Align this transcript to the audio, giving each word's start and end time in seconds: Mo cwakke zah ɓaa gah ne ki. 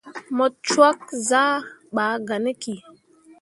Mo 0.37 0.45
cwakke 0.67 1.13
zah 1.29 1.57
ɓaa 1.95 2.13
gah 2.27 2.39
ne 2.43 2.51
ki. 2.61 2.73